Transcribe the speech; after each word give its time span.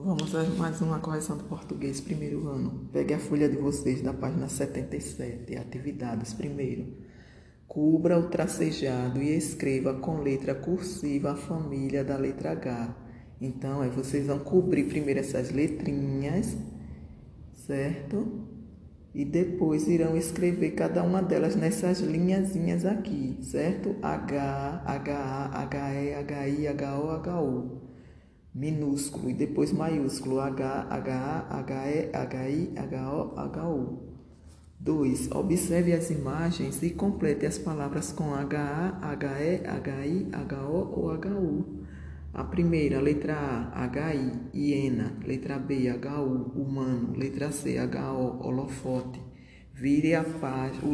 Vamos 0.00 0.32
a 0.32 0.44
mais 0.44 0.80
uma 0.80 1.00
correção 1.00 1.36
do 1.36 1.42
português, 1.42 2.00
primeiro 2.00 2.46
ano. 2.46 2.88
Pegue 2.92 3.14
a 3.14 3.18
folha 3.18 3.48
de 3.48 3.56
vocês 3.56 4.00
da 4.00 4.14
página 4.14 4.48
77, 4.48 5.56
atividades. 5.56 6.32
Primeiro, 6.32 6.86
cubra 7.66 8.16
o 8.16 8.28
tracejado 8.28 9.20
e 9.20 9.36
escreva 9.36 9.94
com 9.94 10.20
letra 10.20 10.54
cursiva 10.54 11.32
a 11.32 11.34
família 11.34 12.04
da 12.04 12.16
letra 12.16 12.52
H. 12.52 12.94
Então, 13.40 13.80
aí 13.80 13.90
vocês 13.90 14.28
vão 14.28 14.38
cobrir 14.38 14.84
primeiro 14.84 15.18
essas 15.18 15.50
letrinhas, 15.50 16.56
certo? 17.66 18.46
E 19.12 19.24
depois 19.24 19.88
irão 19.88 20.16
escrever 20.16 20.76
cada 20.76 21.02
uma 21.02 21.20
delas 21.20 21.56
nessas 21.56 21.98
linhazinhas 21.98 22.86
aqui, 22.86 23.36
certo? 23.42 23.96
H, 24.00 24.84
HA, 24.86 25.68
HE, 25.72 26.54
HI, 26.54 26.68
HO, 26.68 27.28
HU 27.28 27.87
minúsculo 28.58 29.30
e 29.30 29.34
depois 29.34 29.72
maiúsculo 29.72 30.40
H, 30.40 30.88
HA, 30.90 31.64
HE, 31.68 32.10
HI, 32.12 32.74
HO, 32.92 33.34
HU. 33.36 34.08
2. 34.80 35.32
Observe 35.32 35.92
as 35.92 36.10
imagens 36.10 36.82
e 36.82 36.90
complete 36.90 37.46
as 37.46 37.58
palavras 37.58 38.12
com 38.12 38.34
HA, 38.34 39.00
HE, 39.20 39.62
HI, 39.64 40.30
HO 40.54 40.92
ou 40.92 41.14
HU. 41.14 41.84
A 42.34 42.44
primeira, 42.44 43.00
letra 43.00 43.70
A, 43.72 43.86
HI, 43.86 44.32
hiena. 44.54 45.16
Letra 45.24 45.58
B, 45.58 45.88
HU, 45.90 46.52
humano. 46.60 47.14
Letra 47.16 47.50
C, 47.52 47.76
HO, 47.78 48.38
holofote. 48.40 49.20
Vire 49.72 50.14
a, 50.14 50.24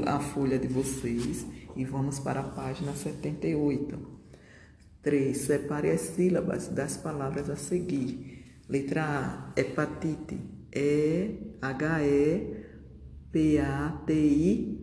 a 0.07 0.21
folha 0.21 0.59
de 0.59 0.69
vocês 0.69 1.47
e 1.75 1.85
vamos 1.85 2.19
para 2.19 2.41
a 2.41 2.45
página 2.45 2.93
78. 2.93 4.14
3. 5.05 5.37
Separe 5.37 5.91
as 5.91 6.01
sílabas 6.01 6.69
das 6.69 6.97
palavras 6.97 7.51
a 7.51 7.57
seguir. 7.57 8.43
Letra 8.69 9.05
A, 9.05 9.53
hepatite. 9.55 10.39
E, 10.73 11.57
H-E, 11.61 12.65
P-A-T-I-T-E. 13.31 14.75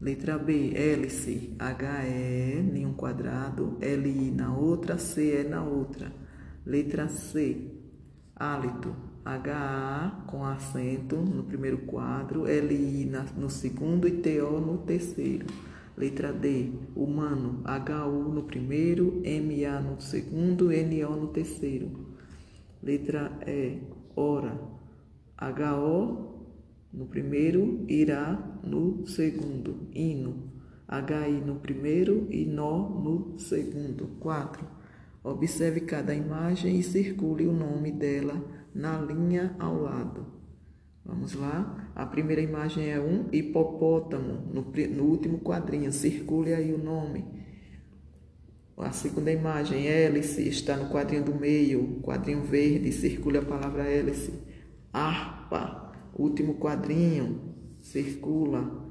Letra 0.00 0.38
B, 0.38 0.72
hélice. 0.74 1.56
H-E, 1.58 2.62
nenhum 2.62 2.94
quadrado. 2.94 3.76
L-I 3.80 4.30
na 4.30 4.56
outra, 4.56 4.96
C-E 4.96 5.42
na 5.42 5.64
outra. 5.64 6.12
Letra 6.64 7.08
C, 7.08 7.72
hálito. 8.36 8.94
H-A 9.24 10.24
com 10.26 10.44
acento 10.44 11.16
no 11.16 11.44
primeiro 11.44 11.78
quadro. 11.78 12.46
L-I 12.46 13.10
no 13.36 13.50
segundo 13.50 14.06
e 14.06 14.12
T-O 14.12 14.60
no 14.60 14.78
terceiro. 14.78 15.46
Letra 15.96 16.32
D, 16.32 16.72
humano, 16.96 17.62
HU 17.64 18.32
no 18.32 18.42
primeiro, 18.42 19.22
MA 19.24 19.80
no 19.80 20.00
segundo, 20.00 20.70
NO 20.70 21.16
no 21.16 21.28
terceiro. 21.28 21.88
Letra 22.82 23.38
E, 23.46 23.78
hora, 24.16 24.58
HO 25.38 26.34
no 26.92 27.06
primeiro, 27.06 27.84
irá 27.88 28.58
no 28.64 29.06
segundo. 29.06 29.88
Hino, 29.92 30.52
HI 30.88 31.40
no 31.44 31.56
primeiro 31.56 32.26
e 32.28 32.44
nó 32.44 32.88
no 32.88 33.38
segundo. 33.38 34.08
4. 34.18 34.66
Observe 35.22 35.80
cada 35.82 36.12
imagem 36.12 36.78
e 36.78 36.82
circule 36.82 37.46
o 37.46 37.52
nome 37.52 37.92
dela 37.92 38.42
na 38.74 39.00
linha 39.00 39.54
ao 39.58 39.80
lado. 39.80 40.43
Vamos 41.04 41.34
lá. 41.34 41.90
A 41.94 42.06
primeira 42.06 42.40
imagem 42.40 42.90
é 42.90 42.98
um 42.98 43.28
hipopótamo, 43.30 44.50
no, 44.52 44.62
no 44.62 45.04
último 45.04 45.38
quadrinho. 45.38 45.92
Circule 45.92 46.54
aí 46.54 46.72
o 46.72 46.78
nome. 46.78 47.24
A 48.76 48.90
segunda 48.90 49.30
imagem, 49.30 49.86
hélice, 49.86 50.48
está 50.48 50.76
no 50.76 50.90
quadrinho 50.90 51.24
do 51.24 51.34
meio, 51.34 52.00
quadrinho 52.02 52.42
verde, 52.42 52.90
circule 52.90 53.38
a 53.38 53.42
palavra 53.42 53.84
hélice. 53.84 54.32
Harpa, 54.92 55.92
último 56.14 56.54
quadrinho, 56.54 57.54
circula. 57.80 58.82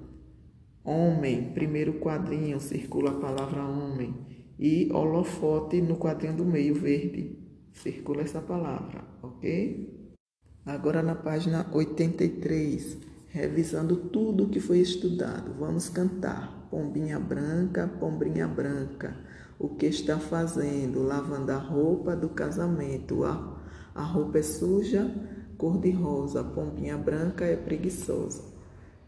Homem, 0.85 1.51
primeiro 1.53 1.93
quadrinho, 1.93 2.59
circula 2.59 3.11
a 3.11 3.19
palavra 3.19 3.65
homem. 3.65 4.13
E 4.57 4.89
holofote 4.91 5.81
no 5.81 5.97
quadrinho 5.97 6.37
do 6.37 6.45
meio, 6.45 6.75
verde, 6.75 7.37
circula 7.73 8.21
essa 8.21 8.39
palavra, 8.39 9.03
ok? 9.21 10.02
Agora 10.65 11.03
na 11.03 11.13
página 11.13 11.65
83, 11.73 12.97
revisando 13.27 13.97
tudo 13.97 14.45
o 14.45 14.49
que 14.49 14.61
foi 14.61 14.79
estudado. 14.79 15.53
Vamos 15.59 15.89
cantar. 15.89 16.67
Pombinha 16.71 17.19
branca, 17.19 17.85
pombinha 17.99 18.47
branca, 18.47 19.13
o 19.59 19.67
que 19.67 19.87
está 19.87 20.17
fazendo? 20.17 21.03
Lavando 21.03 21.51
a 21.51 21.57
roupa 21.57 22.15
do 22.15 22.29
casamento. 22.29 23.25
A, 23.25 23.57
a 23.93 24.03
roupa 24.03 24.37
é 24.37 24.41
suja, 24.41 25.13
cor 25.57 25.77
de 25.79 25.91
rosa. 25.91 26.41
Pombinha 26.41 26.97
branca 26.97 27.43
é 27.43 27.57
preguiçosa. 27.57 28.43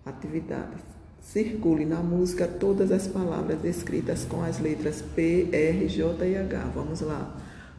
Atividades. 0.06 0.84
Circule 1.22 1.86
na 1.86 2.04
música 2.04 2.48
todas 2.48 2.92
as 2.92 3.08
palavras 3.08 3.64
escritas 3.64 4.26
com 4.26 4.44
as 4.44 4.60
letras 4.60 5.02
P, 5.02 5.50
R, 5.54 5.88
J 5.88 6.26
e 6.28 6.38
H. 6.38 6.72
Vamos 6.76 7.00
lá. 7.00 7.34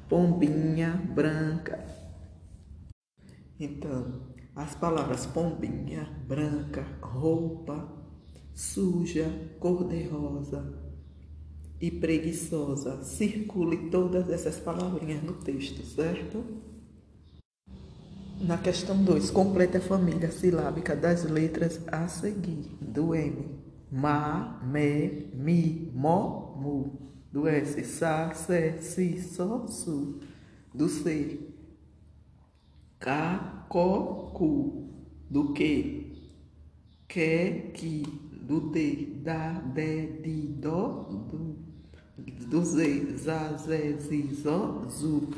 Pombinha 0.09 1.01
branca, 1.15 1.79
então, 3.59 4.21
as 4.55 4.75
palavras 4.75 5.27
pombinha, 5.27 6.09
branca, 6.27 6.87
roupa, 7.01 7.89
suja, 8.55 9.31
cor-de-rosa 9.61 10.87
e 11.81 11.91
preguiçosa. 11.91 13.03
Circule 13.05 13.91
todas 13.91 14.31
essas 14.31 14.57
palavrinhas 14.57 15.23
no 15.23 15.35
texto, 15.35 15.83
certo? 15.85 16.43
Na 18.41 18.59
questão 18.59 19.03
2, 19.03 19.31
complete 19.31 19.79
a 19.79 19.81
família 19.81 20.31
silábica 20.31 20.95
das 20.95 21.25
letras 21.25 21.81
a 21.87 22.07
seguir. 22.07 22.69
Do 22.81 23.15
M, 23.15 23.59
ma, 23.91 24.61
me, 24.63 25.31
mi, 25.35 25.91
mo, 25.95 26.55
mu. 26.57 27.07
Do 27.33 27.49
S, 27.49 27.83
sa, 27.85 28.33
se, 28.35 28.79
si, 28.81 29.21
so, 29.21 29.67
su. 29.69 30.21
Do 30.73 30.89
C, 30.89 31.56
cacocu, 33.07 34.91
do 35.31 35.53
que, 35.53 36.13
que, 37.09 37.71
que, 37.73 38.03
do 38.43 38.73
de, 38.73 39.07
da, 39.23 39.53
de, 39.53 40.07
de, 40.23 40.43
do, 40.61 41.05
do, 41.05 41.57
do 42.49 42.65
ze, 42.65 43.17
za, 43.17 43.57
ze, 43.59 43.97
zi, 44.01 44.35
zo, 44.35 44.89
zu. 44.91 45.29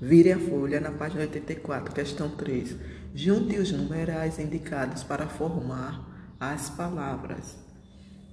Vire 0.00 0.32
a 0.32 0.38
folha 0.38 0.80
na 0.80 0.92
página 0.92 1.22
84, 1.22 1.92
questão 1.92 2.30
3. 2.30 2.76
Junte 3.12 3.58
os 3.58 3.72
numerais 3.72 4.38
indicados 4.38 5.02
para 5.02 5.26
formar 5.26 6.36
as 6.38 6.70
palavras. 6.70 7.58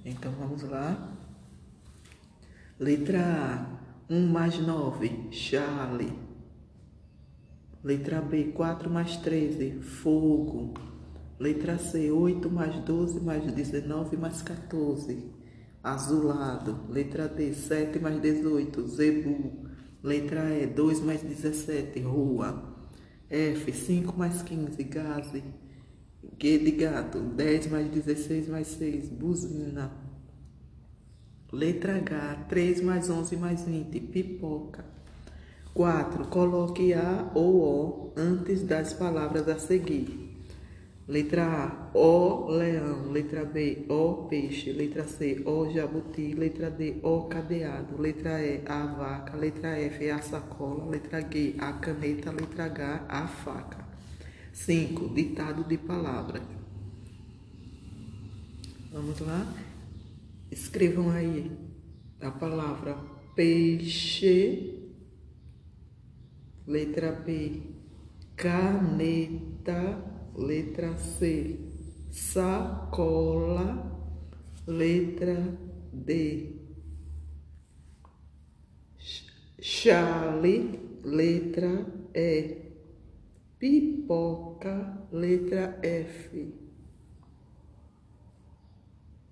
Então 0.04 0.32
vamos 0.38 0.62
lá. 0.62 1.16
Letra 2.78 3.20
A, 4.08 4.14
1 4.14 4.28
mais 4.28 4.56
9, 4.60 5.30
Charlie. 5.32 6.27
Letra 7.84 8.20
B, 8.20 8.52
4 8.52 8.90
mais 8.90 9.16
13, 9.18 9.80
fogo. 9.80 10.74
Letra 11.38 11.78
C, 11.78 12.10
8 12.10 12.48
mais 12.50 12.74
12 12.84 13.20
mais 13.20 13.52
19 13.52 14.16
mais 14.16 14.42
14, 14.42 15.16
azulado. 15.84 16.80
Letra 16.90 17.28
D, 17.28 17.54
7 17.54 18.00
mais 18.00 18.20
18, 18.20 18.84
zebu. 18.88 19.52
Letra 20.02 20.50
E, 20.50 20.66
2 20.66 21.02
mais 21.02 21.22
17, 21.22 22.00
rua. 22.00 22.76
F, 23.30 23.72
5 23.72 24.16
mais 24.18 24.42
15, 24.42 24.76
gaze. 24.82 25.44
G 26.36 26.58
de 26.58 26.72
gato, 26.72 27.20
10 27.20 27.68
mais 27.70 27.88
16 27.92 28.48
mais 28.48 28.66
6, 28.66 29.08
buzina. 29.10 29.92
Letra 31.52 32.00
H, 32.00 32.48
3 32.48 32.82
mais 32.82 33.08
11 33.08 33.36
mais 33.36 33.62
20, 33.64 34.00
pipoca. 34.00 34.84
4. 35.78 36.24
Coloque 36.24 36.92
a 36.92 37.30
ou 37.34 37.54
o 37.62 38.12
antes 38.16 38.64
das 38.64 38.92
palavras 38.94 39.46
a 39.46 39.60
seguir. 39.60 40.42
Letra 41.06 41.44
A, 41.46 41.96
o 41.96 42.50
leão. 42.50 43.12
Letra 43.12 43.44
B, 43.44 43.86
o 43.88 44.26
peixe. 44.28 44.72
Letra 44.72 45.04
C, 45.04 45.40
o 45.46 45.70
jabuti. 45.70 46.34
Letra 46.34 46.68
D, 46.68 46.96
o 47.00 47.28
cadeado. 47.28 47.96
Letra 47.96 48.42
E, 48.44 48.60
a 48.66 48.86
vaca. 48.86 49.36
Letra 49.36 49.78
F, 49.78 50.10
a 50.10 50.20
sacola. 50.20 50.84
Letra 50.90 51.20
G, 51.20 51.54
a 51.58 51.72
caneta. 51.74 52.32
Letra 52.32 52.64
H, 52.64 53.04
a 53.08 53.28
faca. 53.28 53.78
5. 54.52 55.10
Ditado 55.10 55.62
de 55.62 55.78
palavras. 55.78 56.42
Vamos 58.92 59.20
lá? 59.20 59.46
Escrevam 60.50 61.10
aí 61.10 61.52
a 62.20 62.32
palavra 62.32 62.98
peixe 63.36 64.77
Letra 66.68 67.10
B, 67.12 67.62
caneta. 68.36 69.80
Letra 70.36 70.94
C, 70.96 71.58
sacola. 72.10 73.96
Letra 74.66 75.56
D, 75.90 76.58
Chale, 79.60 80.78
letra 81.02 81.84
E. 82.12 82.62
Pipoca, 83.58 85.08
letra 85.10 85.80
F. 85.82 86.30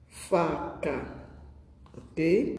Faca, 0.08 0.98
ok? 1.94 2.18